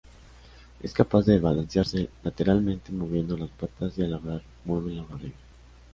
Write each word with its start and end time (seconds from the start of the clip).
Es 0.81 0.93
capaz 0.93 1.27
de 1.27 1.37
balancearse 1.39 2.09
lateralmente 2.23 2.91
moviendo 2.91 3.37
las 3.37 3.51
patas, 3.51 3.95
y 3.99 4.01
al 4.03 4.15
hablar 4.15 4.41
mueve 4.65 4.93
la 4.93 5.03
barriga. 5.03 5.35